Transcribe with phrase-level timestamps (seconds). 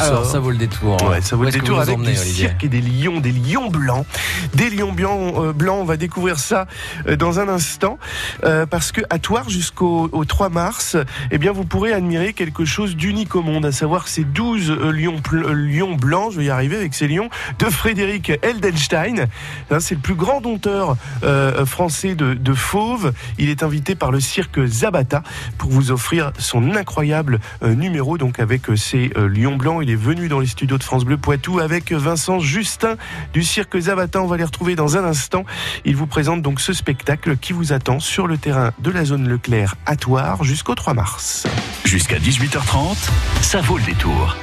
[0.00, 0.96] Alors, ça vaut le détour.
[1.08, 4.06] Ouais, ça vaut le détour avec des cirques et des lions, des lions blancs.
[4.54, 6.66] Des lions blancs, euh, blancs on va découvrir ça
[7.06, 7.98] euh, dans un instant.
[8.44, 10.96] Euh, parce que à Toire, jusqu'au 3 mars,
[11.30, 15.20] eh bien, vous pourrez admirer quelque chose d'unique au monde, à savoir ces 12 lions,
[15.32, 19.26] lions blancs, je vais y arriver avec ces lions, de Frédéric Eldenstein.
[19.70, 20.96] Hein, c'est le plus grand dompteur
[21.66, 23.12] français de, de fauves.
[23.38, 25.22] Il est invité par le cirque Zabata
[25.56, 30.40] pour vous offrir son incroyable numéro, donc avec ces lions blancs il est venu dans
[30.40, 32.96] les studios de France Bleu Poitou avec Vincent Justin
[33.32, 34.22] du cirque Zavata.
[34.22, 35.44] On va les retrouver dans un instant.
[35.84, 39.28] Il vous présente donc ce spectacle qui vous attend sur le terrain de la zone
[39.28, 41.46] Leclerc à Toire jusqu'au 3 mars.
[41.84, 42.96] Jusqu'à 18h30,
[43.42, 44.36] ça vaut le détour.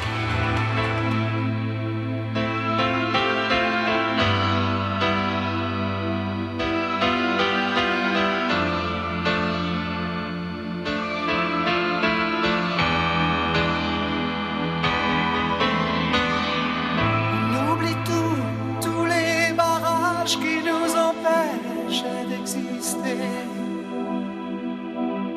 [20.34, 23.18] qui nous empêchent d'exister.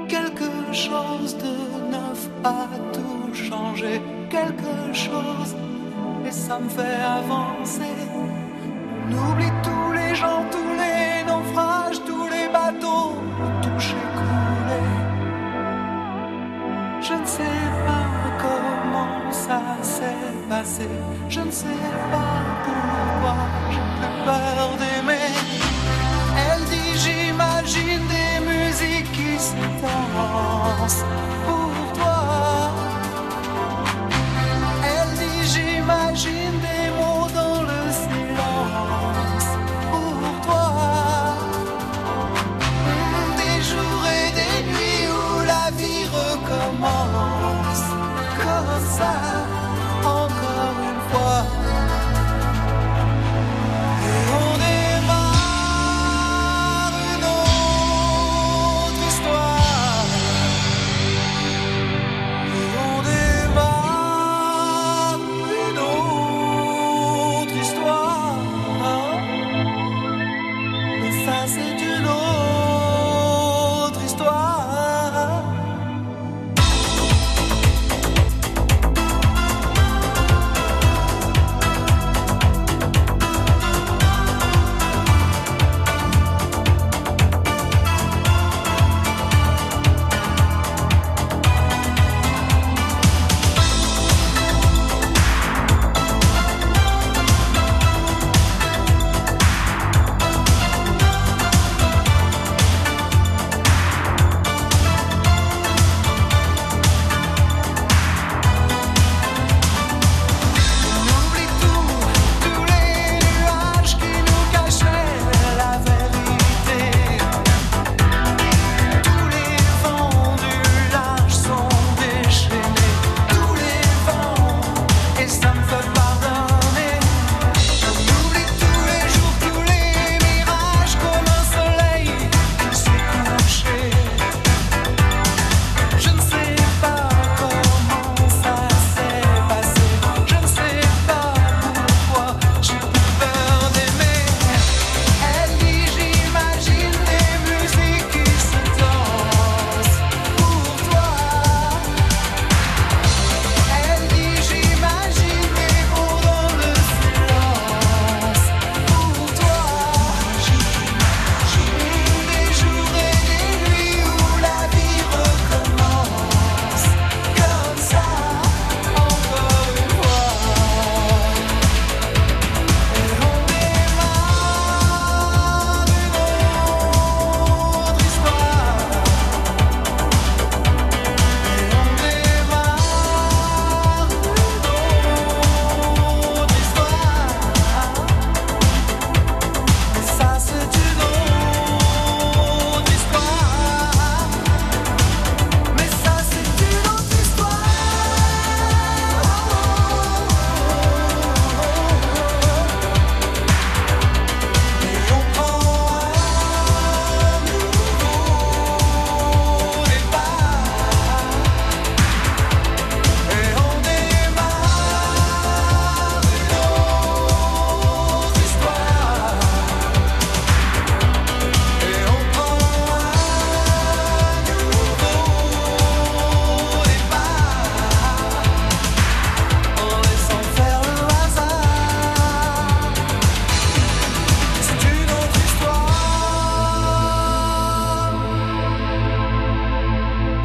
[0.08, 5.54] Quelque chose de neuf a tout changé, quelque chose,
[6.26, 7.96] et ça me fait avancer.
[9.04, 13.12] On oublie tous les gens, tous les naufrages, tous les bateaux
[13.60, 14.96] touchés, coulés.
[17.02, 18.08] Je ne sais pas
[18.44, 20.88] comment ça s'est passé,
[21.28, 25.34] je ne sais pas pourquoi plus peur d'aimer.
[26.36, 31.04] Elle dit j'imagine des musiques qui se dansent.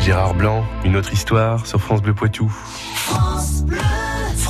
[0.04, 2.54] Gérard Blanc, une autre histoire sur France Bleu Poitou.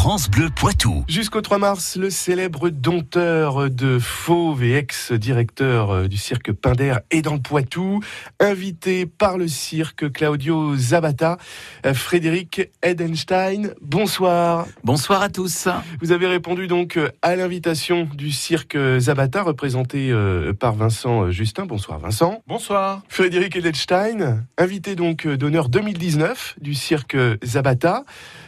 [0.04, 1.06] France Bleu Poitou.
[1.08, 7.22] Jusqu'au 3 mars, le célèbre dompteur de fauve et ex-directeur euh, du cirque Pinder est
[7.22, 8.02] dans le Poitou,
[8.42, 11.38] invité par le cirque Claudio Zabata,
[11.86, 13.76] euh, Frédéric Edenstein.
[13.80, 14.68] Bonsoir.
[14.84, 15.70] Bonsoir à tous.
[16.02, 20.14] Vous avez répondu donc euh, à l'invitation du cirque Zabata, représenté
[20.60, 21.66] par Vincent Justin.
[21.66, 22.44] Bonsoir Vincent.
[22.46, 23.04] Bonsoir.
[23.08, 28.04] Frédéric Edenstein, invité donc d'honneur 2019 du cirque Zabata.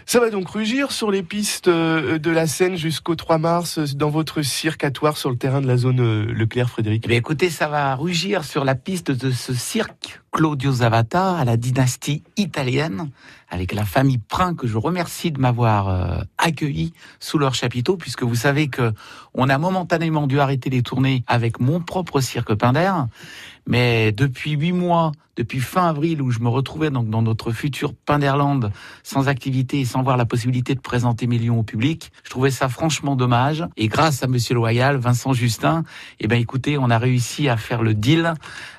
[0.08, 3.86] Ça va donc rugir sur les pistes euh, de la Seine jusqu'au 3 mars euh,
[3.96, 7.08] dans votre circatoire sur le terrain de la zone euh, Leclerc, Frédéric?
[7.10, 11.58] Eh Écoutez, ça va rugir sur la piste de ce cirque Claudio Zavata à la
[11.58, 13.10] dynastie italienne
[13.50, 16.92] avec la famille Prin que je remercie de m'avoir accueilli
[17.22, 18.92] sous leur chapiteau puisque vous savez que
[19.34, 22.92] on a momentanément dû arrêter les tournées avec mon propre cirque Pinder
[23.68, 27.94] mais depuis huit mois, depuis fin avril, où je me retrouvais donc dans notre futur
[27.94, 28.72] Pinderland,
[29.04, 32.52] sans activité et sans voir la possibilité de présenter mes lions au public, je trouvais
[32.52, 33.66] ça franchement dommage.
[33.76, 35.84] Et grâce à Monsieur Loyal, Vincent Justin,
[36.20, 38.34] eh ben écoutez, on a réussi à faire le deal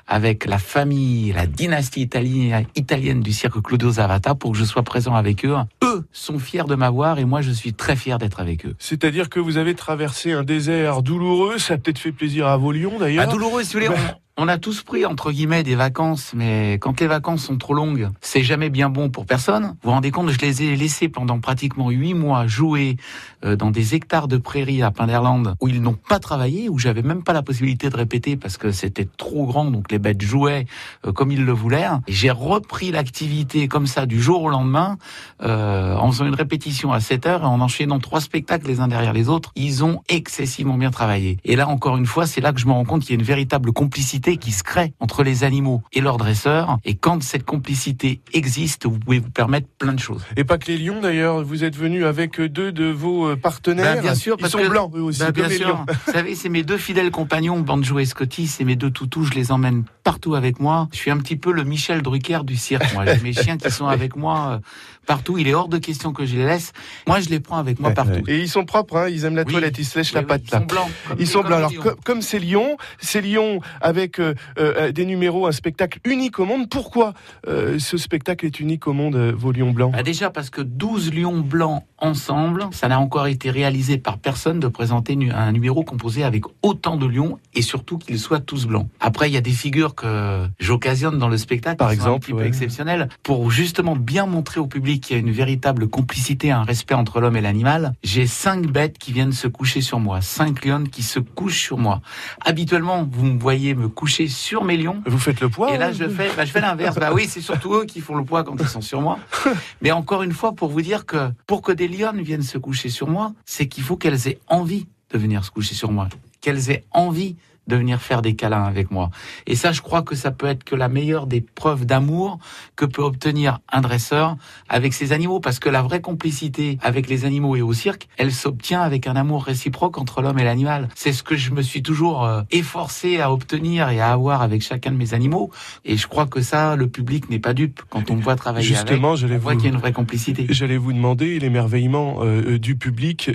[0.07, 4.83] avec la famille, la dynastie italienne, italienne du cirque Claudio Zavata pour que je sois
[4.83, 5.55] présent avec eux.
[5.83, 8.75] Eux sont fiers de m'avoir et moi je suis très fier d'être avec eux.
[8.79, 12.71] C'est-à-dire que vous avez traversé un désert douloureux, ça a peut-être fait plaisir à vos
[12.71, 13.25] lions d'ailleurs.
[13.27, 13.95] Ah, douloureux, si vous voulez.
[14.39, 18.09] On a tous pris entre guillemets des vacances, mais quand les vacances sont trop longues,
[18.21, 19.63] c'est jamais bien bon pour personne.
[19.63, 22.97] Vous vous rendez compte, je les ai laissés pendant pratiquement huit mois jouer
[23.43, 27.01] euh, dans des hectares de prairies à Pinderland où ils n'ont pas travaillé, où j'avais
[27.01, 30.67] même pas la possibilité de répéter parce que c'était trop grand, donc les bêtes jouaient
[31.07, 31.87] euh, comme ils le voulaient.
[32.07, 34.99] J'ai repris l'activité comme ça du jour au lendemain,
[35.41, 38.87] euh, en faisant une répétition à 7 heures et en enchaînant trois spectacles les uns
[38.87, 39.51] derrière les autres.
[39.55, 41.39] Ils ont excessivement bien travaillé.
[41.43, 43.19] Et là encore une fois, c'est là que je me rends compte qu'il y a
[43.19, 46.77] une véritable complicité qui se crée entre les animaux et leurs dresseurs.
[46.83, 50.25] Et quand cette complicité existe, vous pouvez vous permettre plein de choses.
[50.35, 53.95] Et pas que les lions d'ailleurs, vous êtes venu avec deux de vos euh, partenaires.
[53.95, 55.19] Ben, bien sûr, Ils sont blancs eux aussi.
[55.19, 55.85] Ben, bien sûr.
[55.87, 59.33] vous savez, c'est mes deux fidèles compagnons, Banjo et Scotty, c'est mes deux toutous, je
[59.33, 60.87] les emmène partout avec moi.
[60.91, 63.05] Je suis un petit peu le Michel Drucker du cirque, moi.
[63.05, 64.59] J'ai mes chiens qui sont avec moi euh,
[65.05, 65.37] partout.
[65.37, 66.71] Il est hors de question que je les laisse.
[67.07, 68.23] Moi, je les prends avec moi partout.
[68.27, 70.43] Et ils sont propres, hein ils aiment la toilette, ils se lèchent la patte.
[70.45, 70.89] Ils sont blancs.
[71.19, 71.71] Ils sont blancs.
[71.71, 76.45] Alors, comme ces lions, ces lions avec euh, euh, des numéros, un spectacle unique au
[76.45, 76.69] monde.
[76.69, 77.13] Pourquoi
[77.47, 79.93] euh, ce spectacle est unique au monde, vos lions blancs?
[79.93, 84.59] Bah Déjà parce que 12 lions blancs ensemble, ça n'a encore été réalisé par personne
[84.59, 88.87] de présenter un numéro composé avec autant de lions et surtout qu'ils soient tous blancs.
[88.99, 93.09] Après, il y a des figures que j'occasionne dans le spectacle, par exemple, un exceptionnelles,
[93.23, 97.19] pour justement bien montrer au public qu'il y a une véritable complicité, un respect entre
[97.19, 97.93] l'homme et l'animal.
[98.03, 101.77] J'ai cinq bêtes qui viennent se coucher sur moi, cinq lions qui se couchent sur
[101.77, 102.01] moi.
[102.45, 105.01] Habituellement, vous me voyez me coucher sur mes lions.
[105.05, 106.97] Vous faites le poids Et là, je fais, bah, je fais l'inverse.
[106.97, 109.19] bah oui, c'est surtout eux qui font le poids quand ils sont sur moi.
[109.81, 112.89] Mais encore une fois, pour vous dire que pour que des lions viennent se coucher
[112.89, 116.07] sur moi, c'est qu'il faut qu'elles aient envie de venir se coucher sur moi,
[116.41, 117.35] qu'elles aient envie
[117.67, 119.09] de venir faire des câlins avec moi.
[119.45, 122.39] Et ça, je crois que ça peut être que la meilleure des preuves d'amour
[122.75, 124.37] que peut obtenir un dresseur
[124.69, 128.31] avec ses animaux, parce que la vraie complicité avec les animaux et au cirque, elle
[128.31, 130.89] s'obtient avec un amour réciproque entre l'homme et l'animal.
[130.95, 134.61] C'est ce que je me suis toujours euh, efforcé à obtenir et à avoir avec
[134.61, 135.51] chacun de mes animaux.
[135.85, 138.65] Et je crois que ça, le public n'est pas dupe quand on me voit travailler
[138.65, 139.39] Justement, avec.
[139.39, 140.47] Voit qu'il y a une vraie complicité.
[140.49, 143.29] J'allais vous demander l'émerveillement euh, euh, du public.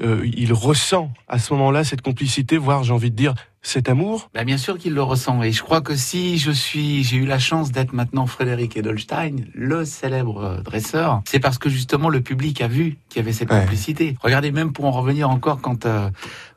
[0.00, 3.34] il ressent à ce moment-là cette complicité, voire j'ai envie de dire
[3.66, 5.42] cet amour bah Bien sûr qu'il le ressent.
[5.42, 9.44] Et je crois que si je suis, j'ai eu la chance d'être maintenant Frédéric Edelstein,
[9.54, 13.32] le célèbre euh, dresseur, c'est parce que justement le public a vu qu'il y avait
[13.32, 14.16] cette complicité.
[14.22, 16.08] Regardez, même pour en revenir encore, quand euh,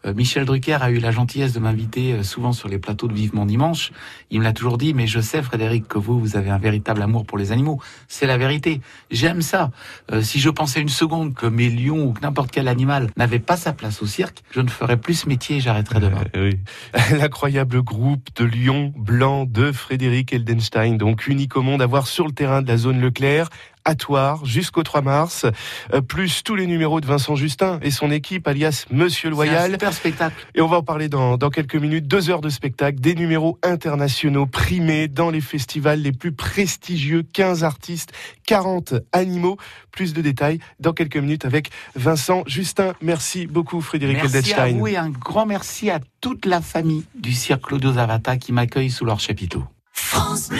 [0.05, 3.47] euh, Michel Drucker a eu la gentillesse de m'inviter souvent sur les plateaux de Vivement
[3.47, 3.91] Dimanche,
[4.29, 7.01] il me l'a toujours dit, mais je sais Frédéric que vous, vous avez un véritable
[7.01, 7.81] amour pour les animaux.
[8.07, 8.81] C'est la vérité.
[9.09, 9.71] J'aime ça.
[10.21, 13.73] si je pensais une seconde que mes lions ou n'importe quel animal n'avait pas sa
[13.73, 16.23] place au cirque, je ne ferais plus ce métier et j'arrêterais demain.
[16.35, 16.59] oui.
[17.11, 22.25] L'incroyable groupe de Lions blancs de Frédéric Eldenstein, donc unique au monde à voir sur
[22.25, 23.49] le terrain de la zone Leclerc
[23.89, 25.47] à Toire jusqu'au 3 mars,
[25.93, 29.71] euh, plus tous les numéros de Vincent Justin et son équipe, alias Monsieur Loyal.
[29.71, 30.35] super spectacle.
[30.53, 32.07] Et on va en parler dans, dans quelques minutes.
[32.07, 37.63] Deux heures de spectacle, des numéros internationaux primés dans les festivals les plus prestigieux, 15
[37.63, 38.11] artistes,
[38.45, 39.57] 40 animaux.
[39.91, 42.93] Plus de détails dans quelques minutes avec Vincent Justin.
[43.01, 47.33] Merci beaucoup Frédéric merci à vous et un grand merci à toute la famille du
[47.33, 49.63] Cirque Claudio Zavata qui m'accueille sous leur chapiteau.
[49.91, 50.59] France Bleu.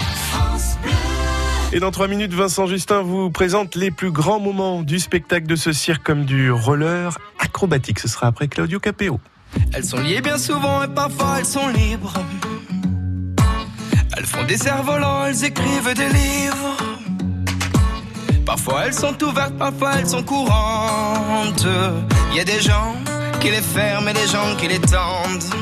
[1.73, 5.55] Et dans trois minutes, Vincent Justin vous présente les plus grands moments du spectacle de
[5.55, 7.99] ce cirque comme du roller acrobatique.
[7.99, 9.21] Ce sera après Claudio Capéo.
[9.73, 12.13] Elles sont liées bien souvent et parfois elles sont libres.
[14.17, 16.77] Elles font des cerfs-volants, elles écrivent des livres.
[18.45, 21.65] Parfois elles sont ouvertes, parfois elles sont courantes.
[22.31, 22.95] Il y a des gens
[23.39, 25.53] qui les ferment et des gens qui les tendent.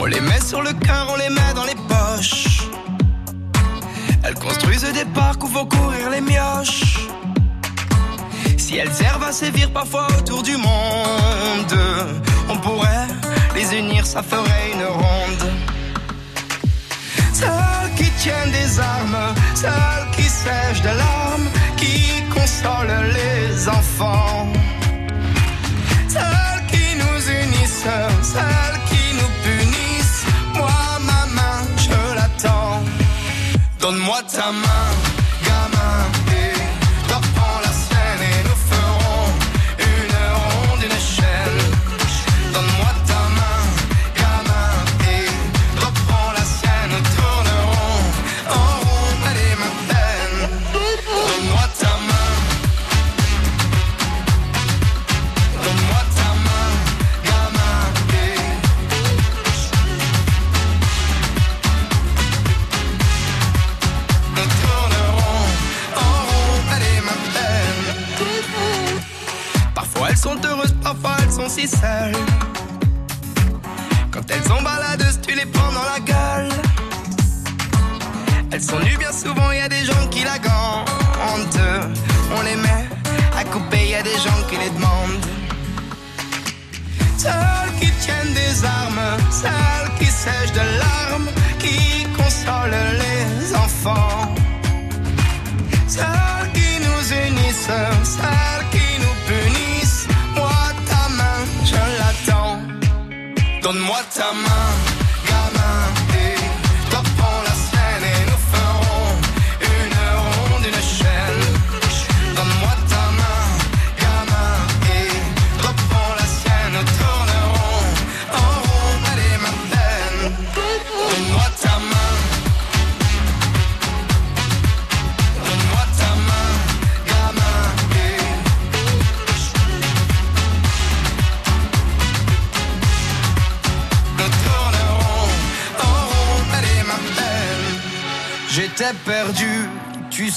[0.00, 2.51] On les met sur le cœur, on les met dans les poches.
[4.24, 6.98] Elles construisent des parcs où vont courir les mioches.
[8.56, 11.74] Si elles servent à sévir parfois autour du monde,
[12.48, 13.08] on pourrait
[13.54, 15.52] les unir, ça ferait une ronde.
[17.32, 24.46] Celles qui tiennent des armes, celles qui sèchent de larmes, qui consolent les enfants.
[26.08, 27.86] Celles qui nous unissent,
[28.22, 28.91] celles qui
[33.92, 34.71] Ta main,
[84.48, 85.26] qui les demandent.
[87.18, 94.34] Celles qui tiennent des armes, celles qui sèchent de larmes, qui consolent les enfants.
[95.88, 97.78] Celles qui nous unissent,
[98.16, 100.06] celles qui nous punissent.
[100.36, 102.58] Moi, ta main, je l'attends.
[103.62, 104.68] Donne-moi ta main,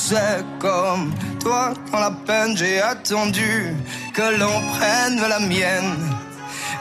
[0.05, 3.75] sais, comme toi, dans la peine, j'ai attendu
[4.13, 5.95] que l'on prenne la mienne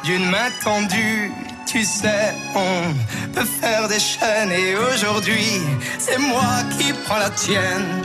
[0.04, 1.33] d'une main tendue.
[1.66, 2.93] Tu sais, on
[3.33, 5.62] peut faire des chaînes et aujourd'hui,
[5.99, 8.02] c'est moi qui prends la tienne.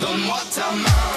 [0.00, 1.12] Donne-moi ta main,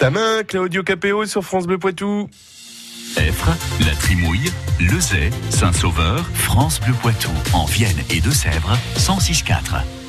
[0.00, 2.26] Ta main, Claudio Capéo sur France Bleu Poitou.
[3.18, 3.50] Effre,
[3.84, 7.28] La Trimouille, Lezay, Saint-Sauveur, France Bleu Poitou.
[7.52, 9.99] En Vienne et Deux-Sèvres, 106.4.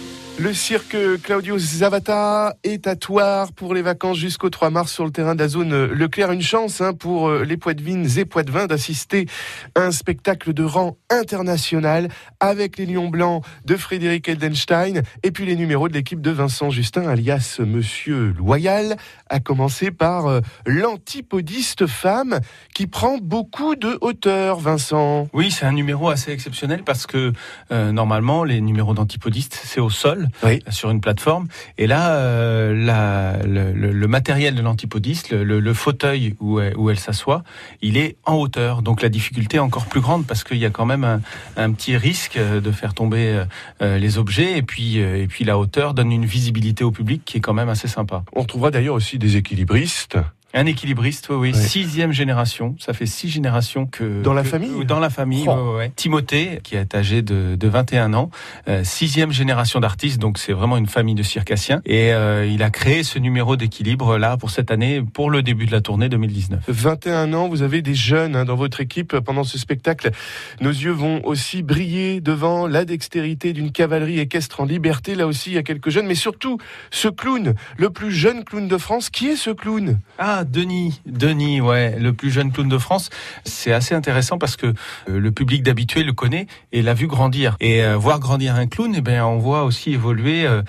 [0.42, 5.12] Le cirque Claudio Zavata est à Toire pour les vacances jusqu'au 3 mars sur le
[5.12, 6.32] terrain de la zone Leclerc.
[6.32, 9.28] Une chance hein, pour euh, les Poitevines et Poitevins d'assister
[9.76, 15.46] à un spectacle de rang international avec les Lions Blancs de Frédéric Eldenstein et puis
[15.46, 18.98] les numéros de l'équipe de Vincent Justin alias Monsieur Loyal,
[19.30, 22.40] à commencer par euh, l'antipodiste femme
[22.74, 25.28] qui prend beaucoup de hauteur, Vincent.
[25.34, 27.32] Oui, c'est un numéro assez exceptionnel parce que
[27.72, 30.30] euh, normalement, les numéros d'antipodistes, c'est au sol.
[30.70, 31.48] Sur une plateforme.
[31.78, 37.44] Et là, la, le, matériel de l'antipodiste, le, fauteuil où, où elle s'assoit,
[37.82, 38.82] il est en hauteur.
[38.82, 41.22] Donc la difficulté est encore plus grande parce qu'il y a quand même un,
[41.58, 43.44] un, petit risque de faire tomber
[43.80, 44.58] les objets.
[44.58, 47.70] Et puis, et puis la hauteur donne une visibilité au public qui est quand même
[47.70, 48.24] assez sympa.
[48.34, 50.18] On retrouvera d'ailleurs aussi des équilibristes
[50.54, 51.56] un équilibriste, oui, oui.
[51.56, 52.76] Sixième génération.
[52.80, 54.22] Ça fait six générations que.
[54.22, 55.80] Dans la famille Dans la famille, oh.
[55.96, 58.30] Timothée, qui est âgé de, de 21 ans,
[58.68, 61.82] euh, sixième génération d'artistes, donc c'est vraiment une famille de circassiens.
[61.86, 65.66] Et euh, il a créé ce numéro d'équilibre là pour cette année, pour le début
[65.66, 66.64] de la tournée 2019.
[66.68, 70.12] 21 ans, vous avez des jeunes hein, dans votre équipe pendant ce spectacle.
[70.60, 75.16] Nos yeux vont aussi briller devant la dextérité d'une cavalerie équestre en liberté.
[75.16, 76.58] Là aussi, il y a quelques jeunes, mais surtout
[76.92, 79.10] ce clown, le plus jeune clown de France.
[79.10, 80.00] Qui est ce clown?
[80.18, 83.10] Ah, Denis, Denis, ouais, le plus jeune clown de France.
[83.46, 84.74] C'est assez intéressant parce que euh,
[85.08, 87.56] le public d'habitué le connaît et l'a vu grandir.
[87.60, 90.62] Et euh, voir grandir un clown, eh bien, on voit aussi évoluer euh,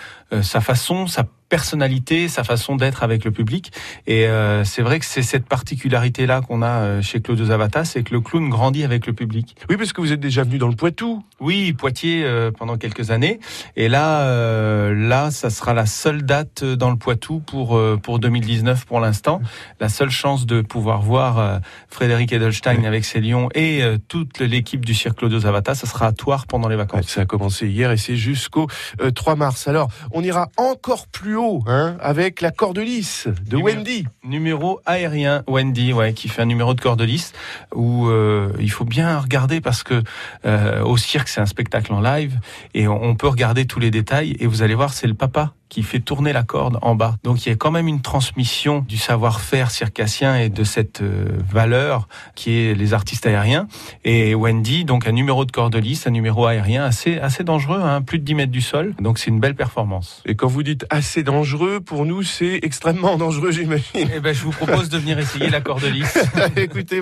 [0.43, 3.73] sa façon, sa personnalité, sa façon d'être avec le public.
[4.07, 8.03] Et euh, c'est vrai que c'est cette particularité-là qu'on a euh, chez Claude Zavata, c'est
[8.03, 9.55] que le clown grandit avec le public.
[9.69, 11.23] Oui, parce que vous êtes déjà venu dans le Poitou.
[11.41, 13.39] Oui, Poitiers euh, pendant quelques années.
[13.77, 19.01] Et là, là, ça sera la seule date dans le Poitou pour pour 2019 pour
[19.01, 19.43] l'instant.
[19.79, 24.95] La seule chance de pouvoir voir Frédéric Edelstein avec ses lions et toute l'équipe du
[24.95, 27.09] cirque Claude Zavata, ça sera à Toire pendant les vacances.
[27.09, 28.69] ça a commencé hier et c'est jusqu'au
[29.15, 29.69] 3 mars.
[29.69, 34.07] Alors, on ira encore plus haut Hein, avec la corde lisse de Wendy.
[34.23, 37.33] Numéro aérien, Wendy, ouais, qui fait un numéro de corde lisse
[37.75, 40.05] où euh, il faut bien regarder parce que
[40.45, 42.39] euh, au cirque c'est un spectacle en live
[42.75, 45.83] et on peut regarder tous les détails et vous allez voir c'est le papa qui
[45.83, 47.17] fait tourner la corde en bas.
[47.25, 51.25] Donc il y a quand même une transmission du savoir-faire circassien et de cette euh,
[51.51, 53.69] valeur qui est les artistes aériens.
[54.05, 58.03] Et Wendy, donc un numéro de corde lisse, un numéro aérien assez assez dangereux, hein,
[58.03, 58.95] plus de 10 mètres du sol.
[59.01, 60.23] Donc c'est une belle performance.
[60.27, 64.11] Et quand vous dites assez dangereux, pour nous c'est extrêmement dangereux, j'imagine.
[64.15, 66.19] Eh ben je vous propose de venir essayer la corde lisse.
[66.57, 67.01] Écoutez,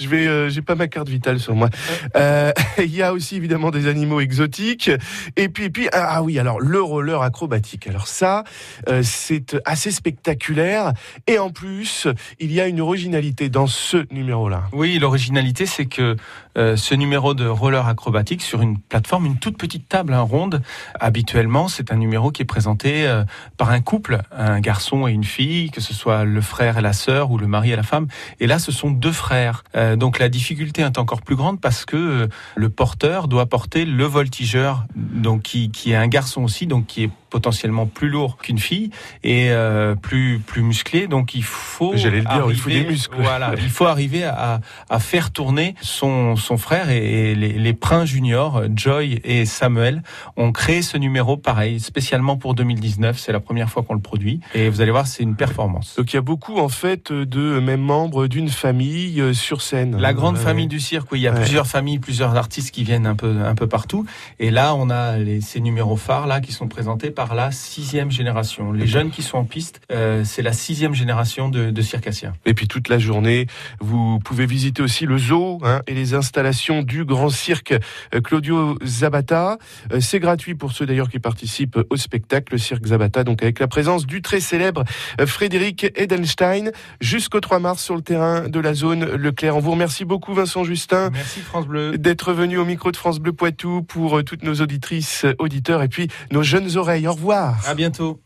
[0.00, 1.70] je vais, euh, j'ai pas ma carte vitale sur moi.
[2.14, 4.92] Euh, il y a aussi évidemment des animaux exotiques.
[5.34, 7.79] Et puis, et puis ah oui, alors le roller acrobatique.
[7.86, 8.44] Alors ça,
[8.88, 10.92] euh, c'est assez spectaculaire.
[11.26, 12.08] Et en plus,
[12.38, 14.64] il y a une originalité dans ce numéro-là.
[14.72, 16.16] Oui, l'originalité, c'est que
[16.58, 20.62] euh, ce numéro de roller acrobatique sur une plateforme, une toute petite table hein, ronde,
[20.98, 23.24] habituellement, c'est un numéro qui est présenté euh,
[23.56, 26.92] par un couple, un garçon et une fille, que ce soit le frère et la
[26.92, 28.08] sœur ou le mari et la femme.
[28.40, 29.64] Et là, ce sont deux frères.
[29.96, 34.84] donc la difficulté est encore plus grande parce que le porteur doit porter le voltigeur,
[34.94, 38.90] donc qui, qui est un garçon aussi, donc qui est potentiellement plus lourd qu'une fille
[39.22, 41.06] et euh, plus plus musclé.
[41.06, 41.92] Donc il faut.
[41.94, 43.16] J'allais le dire, il faut des muscles.
[43.18, 48.08] Voilà, il faut arriver à, à faire tourner son son frère et, les, les Princes
[48.08, 50.02] juniors, Joy et Samuel,
[50.36, 53.18] ont créé ce numéro pareil spécialement pour 2019.
[53.18, 55.94] C'est la première fois qu'on le produit et vous allez voir, c'est une performance.
[55.96, 59.96] Donc il y a beaucoup en fait de mêmes membres d'une famille euh, sur scène.
[59.96, 61.12] La grande famille du cirque.
[61.12, 64.04] Oui, il y a plusieurs familles, plusieurs artistes qui viennent un peu un peu partout.
[64.38, 68.10] Et là, on a les, ces numéros phares là qui sont présentés par la sixième
[68.10, 68.72] génération.
[68.72, 72.32] Les jeunes qui sont en piste, euh, c'est la sixième génération de, de circassiens.
[72.46, 73.46] Et puis toute la journée,
[73.80, 77.74] vous pouvez visiter aussi le zoo hein, et les installations du grand cirque
[78.14, 79.58] euh, Claudio Zabata.
[79.92, 83.68] Euh, c'est gratuit pour ceux d'ailleurs qui participent au spectacle Cirque Zabata, donc avec la
[83.68, 84.84] présence du très célèbre
[85.26, 89.56] Frédéric Edelstein jusqu'au 3 mars sur le terrain de la zone Leclerc.
[89.56, 91.10] On vous remercie beaucoup Vincent Justin.
[91.10, 91.98] Merci France Bleu.
[91.98, 96.08] D'être venu au micro de France Bleu Poitou pour toutes nos auditrices, auditeurs et puis
[96.30, 97.08] nos jeunes oreilles.
[97.10, 97.56] Au revoir.
[97.66, 98.20] À bientôt.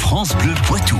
[0.00, 0.98] France Bleu Poitou.